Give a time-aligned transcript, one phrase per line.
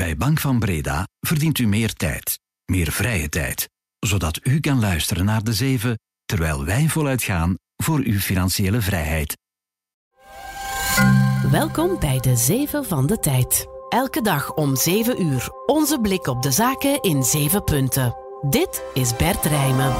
[0.00, 5.24] Bij Bank van Breda verdient u meer tijd, meer vrije tijd, zodat u kan luisteren
[5.24, 9.36] naar de zeven terwijl wij voluit gaan voor uw financiële vrijheid.
[11.50, 13.66] Welkom bij de zeven van de tijd.
[13.88, 18.14] Elke dag om 7 uur onze blik op de zaken in 7 punten.
[18.50, 19.94] Dit is Bert Rijmen.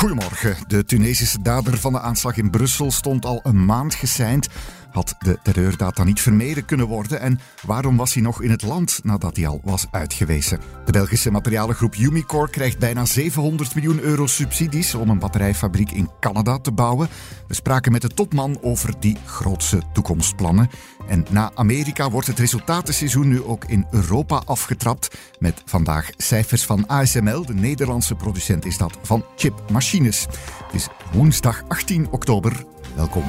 [0.00, 0.56] Goedemorgen.
[0.66, 4.48] De Tunesische dader van de aanslag in Brussel stond al een maand geseind
[4.90, 8.62] had de terreurdaad dan niet vermeden kunnen worden en waarom was hij nog in het
[8.62, 10.60] land nadat hij al was uitgewezen?
[10.84, 16.58] De Belgische materialengroep Umicore krijgt bijna 700 miljoen euro subsidies om een batterijfabriek in Canada
[16.58, 17.08] te bouwen.
[17.46, 20.70] We spraken met de topman over die grootse toekomstplannen.
[21.08, 25.18] En na Amerika wordt het resultatenseizoen nu ook in Europa afgetrapt.
[25.38, 30.26] Met vandaag cijfers van ASML, de Nederlandse producent is dat van chipmachines.
[30.64, 32.64] Het is woensdag 18 oktober.
[32.94, 33.24] Welkom.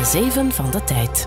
[0.00, 1.26] De zeven van de tijd.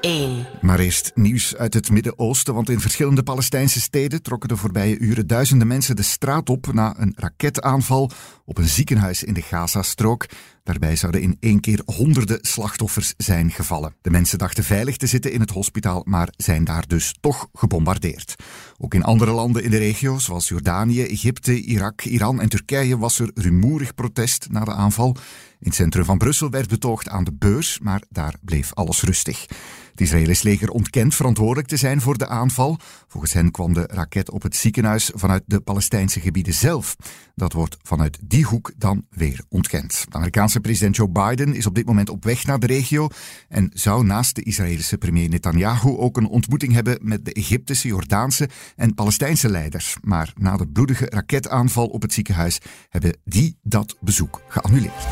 [0.00, 0.46] 1.
[0.60, 5.26] Maar eerst nieuws uit het Midden-Oosten, want in verschillende Palestijnse steden trokken de voorbije uren
[5.26, 8.10] duizenden mensen de straat op na een raketaanval
[8.46, 10.26] op een ziekenhuis in de Gazastrook.
[10.62, 13.94] Daarbij zouden in één keer honderden slachtoffers zijn gevallen.
[14.00, 18.34] De mensen dachten veilig te zitten in het hospitaal, maar zijn daar dus toch gebombardeerd.
[18.78, 23.18] Ook in andere landen in de regio, zoals Jordanië, Egypte, Irak, Iran en Turkije, was
[23.18, 25.16] er rumoerig protest na de aanval.
[25.60, 29.46] In het centrum van Brussel werd betoogd aan de beurs, maar daar bleef alles rustig.
[29.90, 32.78] Het Israëlisch leger ontkent verantwoordelijk te zijn voor de aanval.
[33.08, 36.96] Volgens hen kwam de raket op het ziekenhuis vanuit de Palestijnse gebieden zelf.
[37.34, 40.04] Dat wordt vanuit die hoek dan weer ontkend.
[40.08, 43.08] De Amerikaanse president Joe Biden is op dit moment op weg naar de regio
[43.48, 48.48] en zou naast de Israëlische premier Netanyahu ook een ontmoeting hebben met de Egyptische, Jordaanse
[48.76, 49.96] en Palestijnse leiders.
[50.02, 55.06] Maar na de bloedige raketaanval op het ziekenhuis hebben die dat bezoek geannuleerd.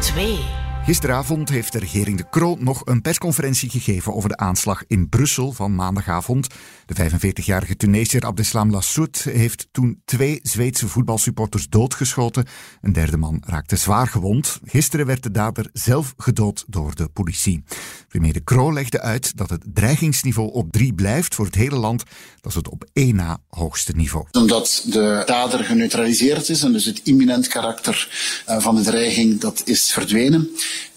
[0.00, 0.61] 2.
[0.84, 5.52] Gisteravond heeft de regering De Croo nog een persconferentie gegeven over de aanslag in Brussel
[5.52, 6.46] van maandagavond.
[6.86, 12.46] De 45-jarige Tunesiër Abdeslam Lassoud heeft toen twee Zweedse voetbalsupporters doodgeschoten.
[12.80, 14.60] Een derde man raakte zwaar gewond.
[14.64, 17.64] Gisteren werd de dader zelf gedood door de politie.
[18.08, 22.02] Premier De Croo legde uit dat het dreigingsniveau op drie blijft voor het hele land.
[22.40, 24.26] Dat is het op één na hoogste niveau.
[24.32, 28.08] Omdat de dader geneutraliseerd is en dus het imminent karakter
[28.46, 30.50] eh, van de dreiging dat is verdwenen.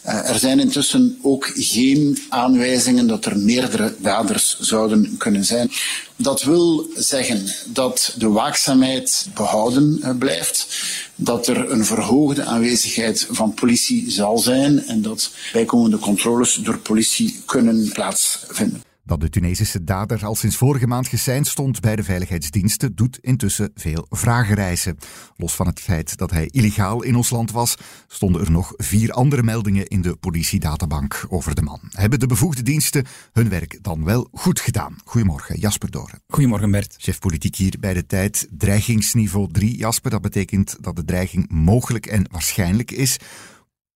[0.05, 5.71] Uh, er zijn intussen ook geen aanwijzingen dat er meerdere daders zouden kunnen zijn.
[6.15, 10.67] Dat wil zeggen dat de waakzaamheid behouden uh, blijft,
[11.15, 17.41] dat er een verhoogde aanwezigheid van politie zal zijn en dat bijkomende controles door politie
[17.45, 18.81] kunnen plaatsvinden.
[19.05, 23.71] Dat de Tunesische dader al sinds vorige maand geseind stond bij de veiligheidsdiensten, doet intussen
[23.75, 24.97] veel vragen reizen.
[25.35, 27.75] Los van het feit dat hij illegaal in ons land was,
[28.07, 31.79] stonden er nog vier andere meldingen in de politiedatabank over de man.
[31.91, 34.95] Hebben de bevoegde diensten hun werk dan wel goed gedaan?
[35.03, 36.21] Goedemorgen, Jasper Doren.
[36.27, 36.95] Goedemorgen, Bert.
[36.97, 38.47] Chef politiek hier bij de tijd.
[38.51, 43.17] Dreigingsniveau 3, Jasper, dat betekent dat de dreiging mogelijk en waarschijnlijk is.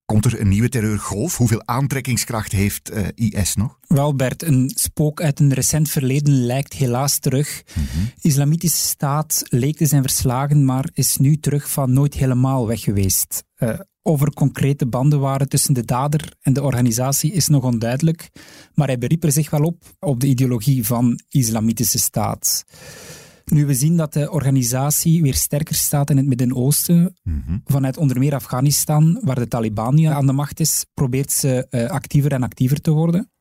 [0.09, 1.37] Komt er een nieuwe terreurgolf?
[1.37, 3.79] Hoeveel aantrekkingskracht heeft uh, IS nog?
[3.87, 7.63] Wel, Bert, een spook uit een recent verleden lijkt helaas terug.
[7.75, 8.11] Mm -hmm.
[8.21, 13.43] Islamitische staat leek te zijn verslagen, maar is nu terug van nooit helemaal weg geweest.
[13.57, 18.29] Uh, over concrete banden waren tussen de dader en de organisatie is nog onduidelijk,
[18.73, 22.63] maar hij beriep er zich wel op op de ideologie van Islamitische staat.
[23.49, 27.61] Nu we zien dat de organisatie weer sterker staat in het Midden-Oosten, mm -hmm.
[27.65, 31.85] vanuit onder meer Afghanistan, waar de Taliban nu aan de macht is, probeert ze uh,
[31.85, 33.31] actiever en actiever te worden.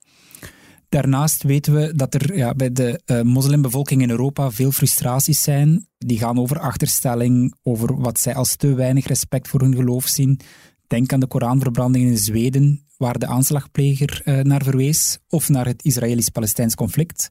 [0.88, 5.88] Daarnaast weten we dat er ja, bij de uh, moslimbevolking in Europa veel frustraties zijn.
[5.98, 10.40] Die gaan over achterstelling, over wat zij als te weinig respect voor hun geloof zien.
[10.86, 15.84] Denk aan de Koranverbranding in Zweden, waar de aanslagpleger uh, naar verwees, of naar het
[15.84, 17.30] Israëlisch-Palestijns conflict.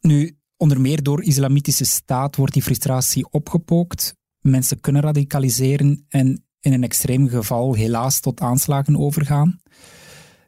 [0.00, 4.14] Nu, Onder meer door islamitische staat wordt die frustratie opgepookt.
[4.40, 9.60] Mensen kunnen radicaliseren en in een extreem geval helaas tot aanslagen overgaan.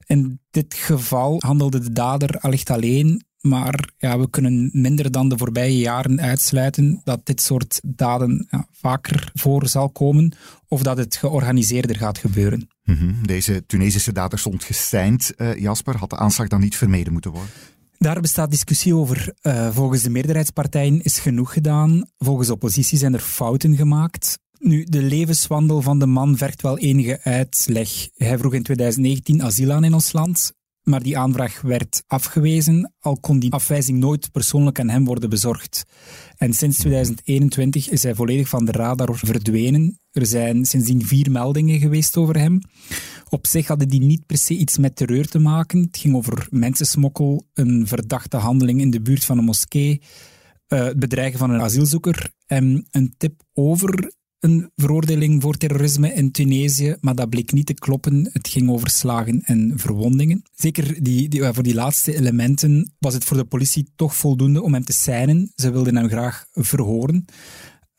[0.06, 5.38] In dit geval handelde de dader allicht alleen, maar ja, we kunnen minder dan de
[5.38, 10.36] voorbije jaren uitsluiten dat dit soort daden ja, vaker voor zal komen
[10.68, 12.68] of dat het georganiseerder gaat gebeuren.
[12.82, 13.26] -hmm.
[13.26, 15.96] Deze Tunesische dader stond geseind, uh, Jasper.
[15.96, 17.50] Had de aanslag dan niet vermeden moeten worden?
[18.04, 19.34] Daar bestaat discussie over.
[19.42, 22.10] Uh, volgens de meerderheidspartijen is genoeg gedaan.
[22.18, 24.38] Volgens de oppositie zijn er fouten gemaakt.
[24.58, 28.08] Nu, de levenswandel van de man vergt wel enige uitleg.
[28.14, 30.52] Hij vroeg in 2019 asiel aan in ons land,
[30.82, 35.84] maar die aanvraag werd afgewezen, al kon die afwijzing nooit persoonlijk aan hem worden bezorgd.
[36.36, 39.98] En sinds 2021 is hij volledig van de radar verdwenen.
[40.10, 42.60] Er zijn sindsdien vier meldingen geweest over hem.
[43.34, 45.80] Op zich hadden die niet per se iets met terreur te maken.
[45.80, 50.00] Het ging over mensensmokkel, een verdachte handeling in de buurt van een moskee,
[50.68, 56.30] uh, het bedreigen van een asielzoeker en een tip over een veroordeling voor terrorisme in
[56.30, 58.28] Tunesië, maar dat bleek niet te kloppen.
[58.32, 60.42] Het ging over slagen en verwondingen.
[60.54, 64.72] Zeker die, die, voor die laatste elementen was het voor de politie toch voldoende om
[64.72, 65.52] hem te seinen.
[65.54, 67.24] Ze wilden hem graag verhoren.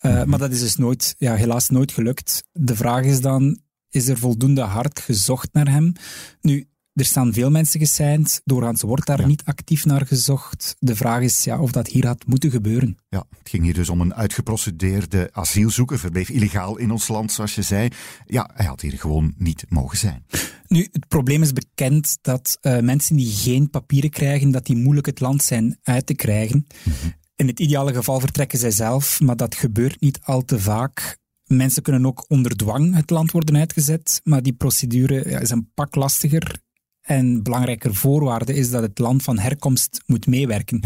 [0.01, 2.43] Uh, Maar dat is dus nooit, ja, helaas nooit gelukt.
[2.51, 3.59] De vraag is dan,
[3.95, 5.93] is er voldoende hard gezocht naar hem?
[6.41, 10.75] Nu, er staan veel mensen geseind, doorgaans wordt daar niet actief naar gezocht.
[10.79, 12.97] De vraag is ja, of dat hier had moeten gebeuren.
[13.09, 17.55] Ja, het ging hier dus om een uitgeprocedeerde asielzoeker, verbleef illegaal in ons land, zoals
[17.55, 17.89] je zei.
[18.25, 20.25] Ja, hij had hier gewoon niet mogen zijn.
[20.67, 25.07] Nu, het probleem is bekend dat uh, mensen die geen papieren krijgen, dat die moeilijk
[25.07, 26.67] het land zijn uit te krijgen.
[26.83, 26.95] Mhm.
[27.35, 31.17] In het ideale geval vertrekken zij zelf, maar dat gebeurt niet al te vaak.
[31.45, 35.71] Mensen kunnen ook onder dwang het land worden uitgezet, maar die procedure ja, is een
[35.73, 36.63] pak lastiger.
[37.01, 40.81] En belangrijker voorwaarde is dat het land van herkomst moet meewerken.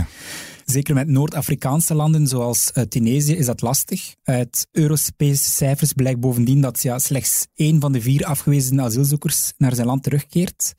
[0.65, 4.15] Zeker met Noord-Afrikaanse landen zoals uh, Tunesië is dat lastig.
[4.23, 9.75] Uit Europese cijfers blijkt bovendien dat ja, slechts één van de vier afgewezen asielzoekers naar
[9.75, 10.73] zijn land terugkeert.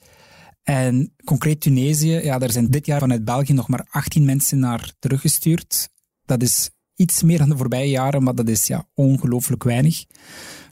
[0.62, 4.92] En concreet Tunesië, ja, daar zijn dit jaar vanuit België nog maar 18 mensen naar
[4.98, 5.88] teruggestuurd.
[6.24, 10.04] Dat is iets meer dan de voorbije jaren, maar dat is ja, ongelooflijk weinig.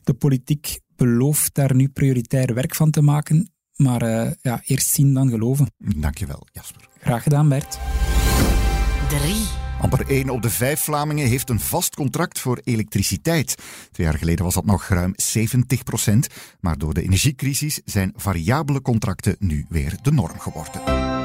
[0.04, 3.50] De politiek belooft daar nu prioritair werk van te maken.
[3.76, 5.70] Maar uh, ja, eerst zien dan geloven.
[5.78, 6.88] Dankjewel, Jasper.
[7.00, 7.78] Graag gedaan, Bert.
[9.08, 9.34] 3.
[9.80, 13.54] Amper 1 op de 5 Vlamingen heeft een vast contract voor elektriciteit.
[13.90, 16.26] Twee jaar geleden was dat nog ruim 70 procent.
[16.60, 21.17] Maar door de energiecrisis zijn variabele contracten nu weer de norm geworden.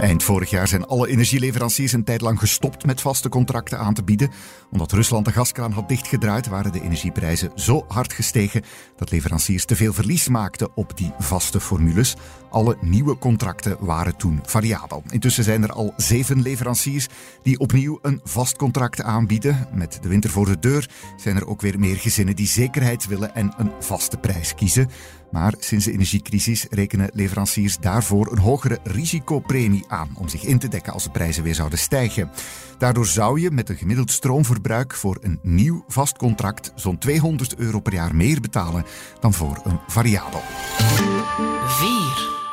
[0.00, 4.02] Eind vorig jaar zijn alle energieleveranciers een tijd lang gestopt met vaste contracten aan te
[4.02, 4.30] bieden.
[4.70, 8.62] Omdat Rusland de gaskraan had dichtgedraaid, waren de energieprijzen zo hard gestegen
[8.96, 12.16] dat leveranciers te veel verlies maakten op die vaste formules.
[12.50, 15.02] Alle nieuwe contracten waren toen variabel.
[15.10, 17.06] Intussen zijn er al zeven leveranciers
[17.42, 19.68] die opnieuw een vast contract aanbieden.
[19.72, 23.34] Met de winter voor de deur zijn er ook weer meer gezinnen die zekerheid willen
[23.34, 24.88] en een vaste prijs kiezen.
[25.30, 30.68] Maar sinds de energiecrisis rekenen leveranciers daarvoor een hogere risicopremie aan om zich in te
[30.68, 32.30] dekken als de prijzen weer zouden stijgen.
[32.78, 37.80] Daardoor zou je met een gemiddeld stroomverbruik voor een nieuw vast contract zo'n 200 euro
[37.80, 38.84] per jaar meer betalen
[39.20, 40.42] dan voor een variabel.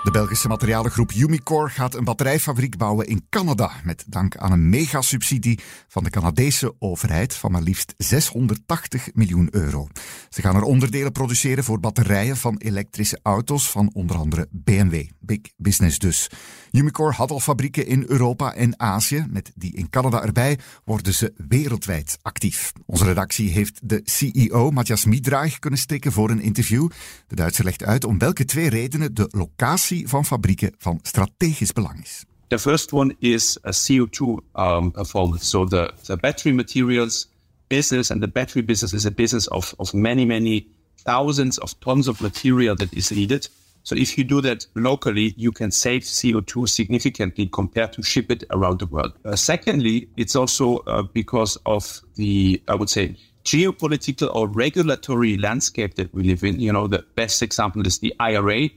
[0.07, 0.13] 4.
[0.13, 3.71] De Belgische materialengroep Umicore gaat een batterijfabriek bouwen in Canada.
[3.83, 9.87] Met dank aan een megasubsidie van de Canadese overheid van maar liefst 680 miljoen euro.
[10.29, 15.03] Ze gaan er onderdelen produceren voor batterijen van elektrische auto's van onder andere BMW.
[15.19, 16.29] Big business dus.
[16.71, 19.25] Umicore had al fabrieken in Europa en Azië.
[19.29, 22.71] Met die in Canada erbij worden ze wereldwijd actief.
[22.85, 26.89] Onze redactie heeft de CEO Matthias Miedraag kunnen strikken voor een interview.
[27.27, 32.03] De Duitser legt uit om welke twee redenen de locatie van fabrieken van strategisch belang
[32.03, 32.25] is.
[32.47, 35.45] The first one is a CO2 um, performance.
[35.45, 37.27] So the, the battery materials
[37.69, 40.67] business and the battery business is a business of, of many, many
[41.05, 43.49] thousands of tons of material that is needed.
[43.83, 48.43] So if you do that locally, you can save CO2 significantly compared to ship it
[48.49, 49.13] around the world.
[49.23, 53.15] Uh, secondly, it's also uh, because of the, I would say,
[53.45, 56.59] geopolitical or regulatory landscape that we live in.
[56.59, 58.69] You know, the best example is the IRA,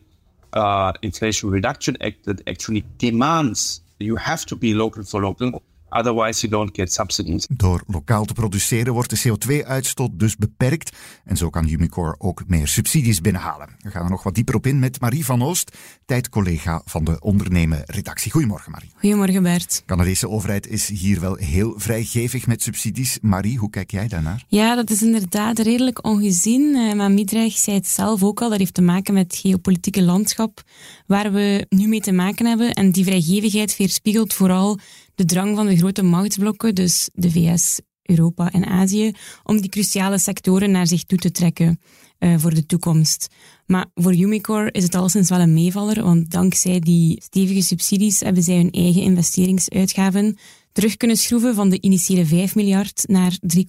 [0.52, 5.62] uh, Inflation Reduction Act, that actually demands you have to be local for local.
[5.90, 7.46] Otherwise you don't get subsidies.
[7.50, 12.68] Door lokaal te produceren wordt de CO2-uitstoot dus beperkt en zo kan Umicore ook meer
[12.68, 13.68] subsidies binnenhalen.
[13.78, 17.20] We gaan er nog wat dieper op in met Marie van Oost, tijdcollega van de
[17.20, 18.30] Ondernemen-redactie.
[18.30, 18.90] Goedemorgen Marie.
[18.98, 19.76] Goedemorgen Bert.
[19.76, 23.18] De Canadese overheid is hier wel heel vrijgevig met subsidies.
[23.22, 24.44] Marie, hoe kijk jij daarnaar?
[24.48, 26.74] Ja, dat is inderdaad redelijk ongezien.
[26.74, 30.02] Eh, maar Midreich zei het zelf ook al, dat heeft te maken met het geopolitieke
[30.02, 30.62] landschap
[31.06, 32.72] waar we nu mee te maken hebben.
[32.72, 34.78] En die vrijgevigheid weerspiegelt vooral
[35.14, 39.12] de drang van de grote machtsblokken, dus de VS, Europa en Azië,
[39.42, 41.80] om die cruciale sectoren naar zich toe te trekken
[42.18, 43.28] uh, voor de toekomst.
[43.66, 48.42] Maar voor Umicore is het alleszins wel een meevaller, want dankzij die stevige subsidies hebben
[48.42, 50.38] zij hun eigen investeringsuitgaven
[50.72, 53.60] terug kunnen schroeven van de initiële 5 miljard naar 3,8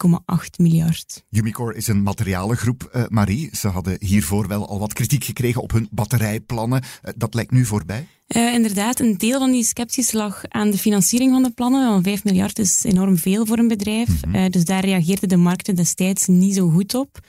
[0.57, 1.23] miljard.
[1.31, 3.49] Umicore is een materialengroep, uh, Marie.
[3.55, 6.81] Ze hadden hiervoor wel al wat kritiek gekregen op hun batterijplannen.
[6.81, 8.07] Uh, dat lijkt nu voorbij?
[8.27, 11.89] Uh, inderdaad, een deel van die sceptisch lag aan de financiering van de plannen.
[11.89, 14.25] Want 5 miljard is enorm veel voor een bedrijf.
[14.25, 14.51] Mm -hmm.
[14.51, 17.19] dus daar reageerden de markten destijds niet zo goed op.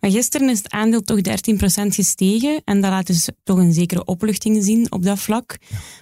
[0.00, 1.22] Maar gisteren is het aandeel toch 13%
[1.88, 5.56] gestegen en dat laat dus toch een zekere opluchting zien op dat vlak.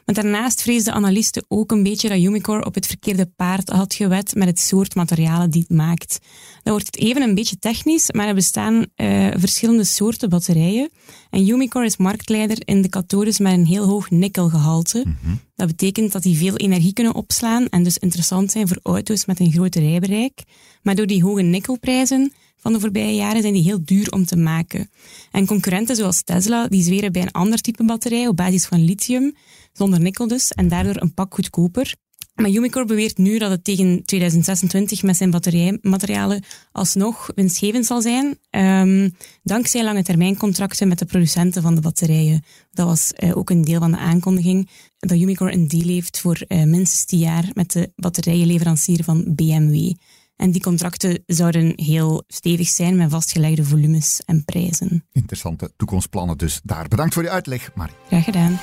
[0.04, 4.34] Maar daarnaast vreesden analisten ook een beetje dat Umicore op het verkeerde paard had gewet
[4.34, 6.18] met het soort materialen die het maakt.
[6.62, 10.90] Dan wordt het even een beetje technisch, maar er bestaan uh, verschillende soorten batterijen.
[11.30, 15.04] En Umicore is marktleider in de cathodes met een heel hoog nikkelgehalte.
[15.06, 19.26] Mm Dat betekent dat die veel energie kunnen opslaan en dus interessant zijn voor auto's
[19.26, 20.42] met een groot rijbereik.
[20.82, 22.32] Maar door die hoge nikkelprijzen
[22.66, 24.90] van de voorbije jaren zijn die heel duur om te maken.
[25.30, 29.34] En concurrenten zoals Tesla, die zweren bij een ander type batterij op basis van lithium,
[29.72, 31.94] zonder nikkel dus, en daardoor een pak goedkoper.
[32.34, 38.38] Maar Umicore beweert nu dat het tegen 2026 met zijn batterijmaterialen alsnog winstgevend zal zijn,
[38.50, 42.44] um, dankzij lange termijncontracten met de producenten van de batterijen.
[42.70, 44.68] Dat was uh, ook een deel van de aankondiging,
[44.98, 49.92] dat Umicore een deal heeft voor uh, minstens 10 jaar met de batterijenleverancier van BMW.
[50.36, 55.04] En die contracten zouden heel stevig zijn met vastgelegde volumes en prijzen.
[55.12, 56.88] Interessante toekomstplannen dus daar.
[56.88, 57.94] Bedankt voor je uitleg, Marie.
[58.06, 58.58] Graag gedaan.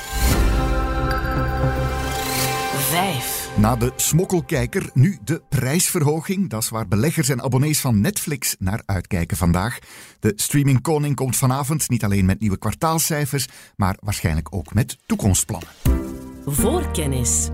[2.78, 3.50] Vijf.
[3.58, 6.50] Na de smokkelkijker nu de prijsverhoging.
[6.50, 9.80] Dat is waar beleggers en abonnees van Netflix naar uitkijken vandaag.
[10.20, 15.70] De streamingkoning komt vanavond niet alleen met nieuwe kwartaalcijfers, maar waarschijnlijk ook met toekomstplannen.
[16.46, 17.50] Voorkennis.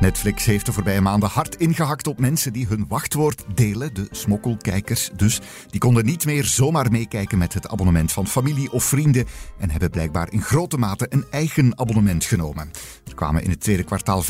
[0.00, 5.10] Netflix heeft de voorbije maanden hard ingehakt op mensen die hun wachtwoord delen, de smokkelkijkers
[5.16, 5.40] dus.
[5.70, 9.26] Die konden niet meer zomaar meekijken met het abonnement van familie of vrienden
[9.58, 12.70] en hebben blijkbaar in grote mate een eigen abonnement genomen.
[13.06, 14.28] Er kwamen in het tweede kwartaal 5,9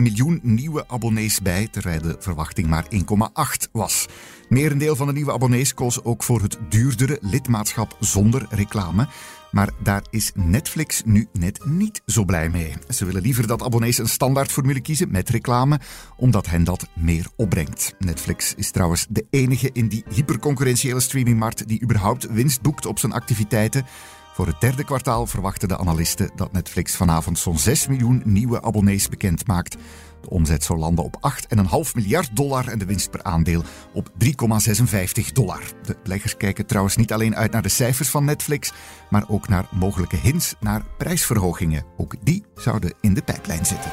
[0.00, 2.86] miljoen nieuwe abonnees bij, terwijl de verwachting maar
[3.64, 4.06] 1,8 was.
[4.48, 9.08] Merendeel van de nieuwe abonnees koos ook voor het duurdere lidmaatschap zonder reclame.
[9.54, 12.72] Maar daar is Netflix nu net niet zo blij mee.
[12.88, 15.80] Ze willen liever dat abonnees een standaardformule kiezen met reclame,
[16.16, 17.94] omdat hen dat meer opbrengt.
[17.98, 23.12] Netflix is trouwens de enige in die hyperconcurrentiële streamingmarkt die überhaupt winst boekt op zijn
[23.12, 23.86] activiteiten.
[24.34, 29.08] Voor het derde kwartaal verwachten de analisten dat Netflix vanavond zo'n 6 miljoen nieuwe abonnees
[29.08, 29.76] bekend maakt.
[30.20, 31.62] De omzet zou landen op 8,5
[31.94, 33.62] miljard dollar en de winst per aandeel
[33.92, 35.62] op 3,56 dollar.
[35.82, 38.72] De beleggers kijken trouwens niet alleen uit naar de cijfers van Netflix,
[39.10, 41.84] maar ook naar mogelijke hints naar prijsverhogingen.
[41.96, 43.90] Ook die zouden in de pijplijn zitten.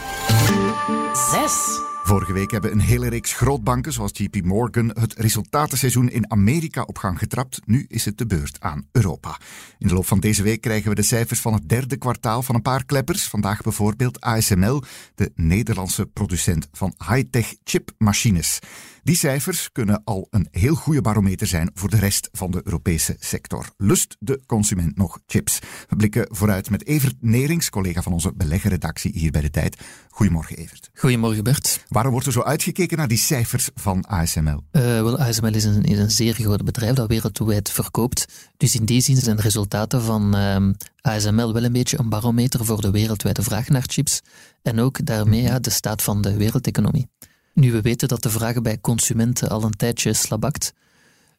[1.31, 1.90] 6.
[2.03, 6.97] Vorige week hebben een hele reeks grootbanken zoals JP Morgan het resultatenseizoen in Amerika op
[6.97, 7.59] gang getrapt.
[7.65, 9.39] Nu is het de beurt aan Europa.
[9.77, 12.55] In de loop van deze week krijgen we de cijfers van het derde kwartaal van
[12.55, 13.27] een paar kleppers.
[13.27, 14.83] Vandaag bijvoorbeeld ASML,
[15.15, 18.59] de Nederlandse producent van high-tech chipmachines.
[19.03, 23.15] Die cijfers kunnen al een heel goede barometer zijn voor de rest van de Europese
[23.19, 23.69] sector.
[23.77, 25.59] Lust de consument nog chips?
[25.89, 29.81] We blikken vooruit met Evert Nerings, collega van onze beleggerredactie hier bij de Tijd.
[30.09, 30.89] Goedemorgen Evert.
[30.93, 31.85] Goedemorgen Bert.
[31.87, 34.63] Waarom wordt er zo uitgekeken naar die cijfers van ASML?
[34.71, 38.25] Uh, wel, ASML is een, is een zeer groot bedrijf dat wereldwijd verkoopt.
[38.57, 42.09] Dus in die zin zijn de resultaten van uh, ehm, ASML wel een beetje een
[42.09, 44.21] barometer voor de wereldwijde vraag naar chips.
[44.61, 47.07] En ook daarmee ja, de staat van de wereldeconomie.
[47.53, 50.73] Nu, we weten dat de vraag bij consumenten al een tijdje slabakt.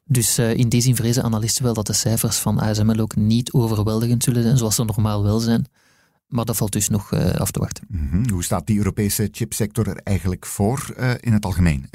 [0.05, 3.53] Dus uh, in die zin vrezen analisten wel dat de cijfers van ASML ook niet
[3.53, 5.67] overweldigend zullen zijn, zoals ze normaal wel zijn.
[6.27, 7.85] Maar dat valt dus nog uh, af te wachten.
[7.89, 8.31] Mm -hmm.
[8.31, 11.91] Hoe staat die Europese chipsector er eigenlijk voor uh, in het algemeen,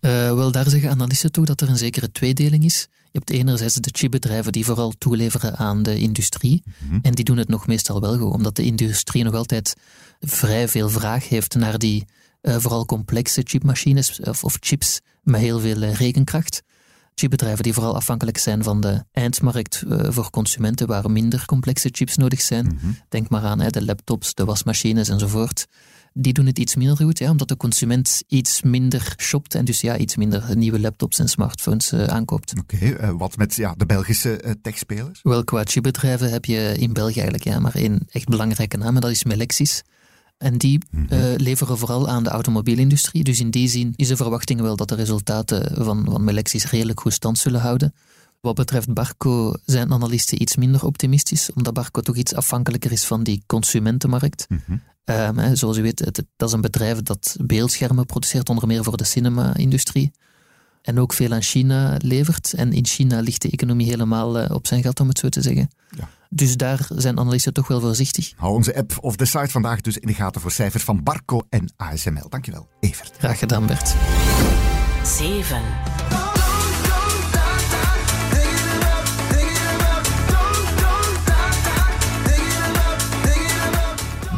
[0.00, 2.88] wel, daar zeggen analisten toch dat er een zekere tweedeling is.
[2.90, 6.62] Je hebt enerzijds de chipbedrijven die vooral toeleveren aan de industrie.
[6.64, 6.98] Mm -hmm.
[7.02, 9.76] En die doen het nog meestal wel goed, omdat de industrie nog altijd
[10.20, 12.06] vrij veel vraag heeft naar die
[12.42, 16.62] vooral complexe chipmachines of, of, chips met heel veel uh, rekenkracht.
[17.14, 22.40] Chipbedrijven die vooral afhankelijk zijn van de eindmarkt voor consumenten waar minder complexe chips nodig
[22.40, 22.64] zijn.
[22.64, 22.96] Mm -hmm.
[23.08, 25.66] Denk maar aan de laptops, de wasmachines enzovoort.
[26.12, 29.80] Die doen het iets minder goed, ja, omdat de consument iets minder shopt en dus
[29.80, 32.52] ja, iets minder nieuwe laptops en smartphones aankoopt.
[32.58, 35.20] Oké, okay, wat met ja, de Belgische techspelers?
[35.22, 39.00] Wel, qua chipbedrijven heb je in België eigenlijk ja, maar één echt belangrijke naam en
[39.00, 39.82] dat is Melexis.
[40.40, 41.18] En die mm -hmm.
[41.18, 43.24] uh, leveren vooral aan de automobielindustrie.
[43.24, 47.00] Dus in die zin is de verwachting wel dat de resultaten van, van Melexis redelijk
[47.00, 47.94] goed stand zullen houden.
[48.40, 53.22] Wat betreft Barco zijn analisten iets minder optimistisch, omdat Barco toch iets afhankelijker is van
[53.22, 54.46] die consumentenmarkt.
[54.48, 54.82] Mm -hmm.
[55.38, 58.96] um, zoals u weet, het, dat is een bedrijf dat beeldschermen produceert, onder meer voor
[58.96, 60.12] de cinema-industrie.
[60.82, 62.52] En ook veel aan China levert.
[62.52, 65.42] En in China ligt de economie helemaal uh, op zijn gat, om het zo te
[65.42, 65.70] zeggen.
[65.96, 66.08] Ja.
[66.32, 68.32] Dus daar zijn analisten toch wel voorzichtig.
[68.36, 71.42] Hou onze app of de site vandaag dus in de gaten voor cijfers van Barco
[71.48, 72.28] en ASML.
[72.28, 73.12] Dankjewel, Evert.
[73.18, 73.94] Graag gedaan, Bert.
[75.04, 75.62] 7.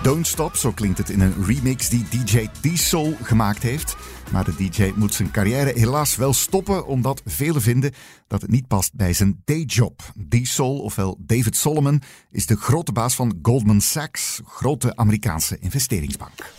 [0.03, 3.97] Don't Stop, zo klinkt het in een remix die DJ T-Soul gemaakt heeft.
[4.33, 7.93] Maar de DJ moet zijn carrière helaas wel stoppen, omdat velen vinden
[8.27, 10.03] dat het niet past bij zijn dayjob.
[10.29, 16.53] D-Sol, ofwel David Solomon, is de grote baas van Goldman Sachs, grote Amerikaanse investeringsbank.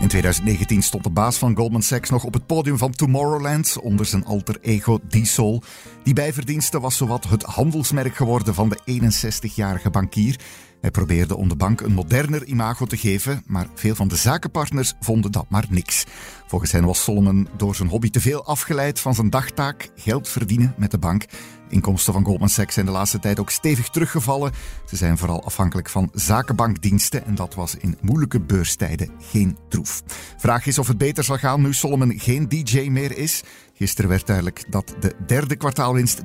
[0.00, 4.06] In 2019 stond de baas van Goldman Sachs nog op het podium van Tomorrowland onder
[4.06, 5.62] zijn alter ego D-Sol.
[6.02, 10.40] Die bijverdienste was zowat het handelsmerk geworden van de 61-jarige bankier.
[10.80, 14.94] Hij probeerde om de bank een moderner imago te geven, maar veel van de zakenpartners
[15.00, 16.04] vonden dat maar niks.
[16.46, 20.74] Volgens hen was Solomon door zijn hobby te veel afgeleid van zijn dagtaak, geld verdienen
[20.76, 21.24] met de bank.
[21.68, 24.52] Inkomsten van Goldman Sachs zijn de laatste tijd ook stevig teruggevallen.
[24.86, 30.02] Ze zijn vooral afhankelijk van zakenbankdiensten en dat was in moeilijke beurstijden geen troef.
[30.36, 33.42] Vraag is of het beter zal gaan nu Solomon geen DJ meer is.
[33.74, 36.24] Gisteren werd duidelijk dat de derde kwartaalwinst 30%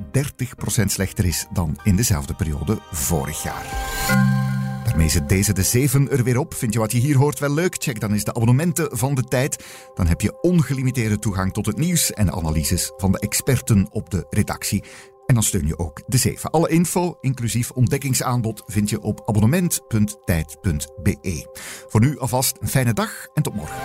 [0.86, 3.66] slechter is dan in dezelfde periode vorig jaar.
[4.84, 6.54] Daarmee zit deze de 7 er weer op.
[6.54, 7.76] Vind je wat je hier hoort wel leuk?
[7.78, 9.64] Check dan eens de abonnementen van de tijd.
[9.94, 14.26] Dan heb je ongelimiteerde toegang tot het nieuws en analyses van de experten op de
[14.30, 14.84] redactie.
[15.26, 16.50] En dan steun je ook de 7.
[16.50, 21.46] Alle info, inclusief ontdekkingsaanbod, vind je op abonnement.tijd.be.
[21.88, 23.76] Voor nu alvast een fijne dag en tot morgen.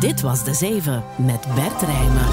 [0.00, 2.26] Dit was De 7 met Bert Rijmen.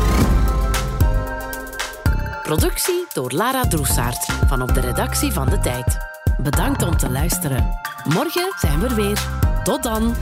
[2.44, 5.98] Productie door Lara Droesaert van op de redactie van De Tijd.
[6.38, 7.80] Bedankt om te luisteren.
[8.14, 9.28] Morgen zijn we er weer.
[9.64, 10.16] Tot dan.